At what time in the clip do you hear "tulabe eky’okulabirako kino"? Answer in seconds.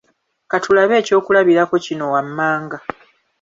0.63-2.05